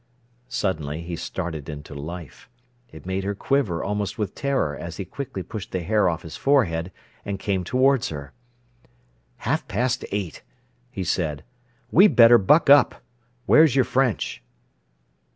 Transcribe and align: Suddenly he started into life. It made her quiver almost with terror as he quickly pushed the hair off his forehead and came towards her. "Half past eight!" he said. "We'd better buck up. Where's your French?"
Suddenly 0.49 1.03
he 1.03 1.15
started 1.15 1.69
into 1.69 1.93
life. 1.93 2.49
It 2.91 3.05
made 3.05 3.23
her 3.23 3.35
quiver 3.35 3.83
almost 3.83 4.17
with 4.17 4.33
terror 4.33 4.75
as 4.75 4.97
he 4.97 5.05
quickly 5.05 5.43
pushed 5.43 5.71
the 5.71 5.83
hair 5.83 6.09
off 6.09 6.23
his 6.23 6.35
forehead 6.35 6.91
and 7.23 7.37
came 7.37 7.63
towards 7.63 8.09
her. 8.09 8.33
"Half 9.37 9.67
past 9.67 10.03
eight!" 10.11 10.41
he 10.89 11.03
said. 11.03 11.43
"We'd 11.91 12.15
better 12.15 12.39
buck 12.39 12.67
up. 12.67 13.03
Where's 13.45 13.75
your 13.75 13.85
French?" 13.85 14.41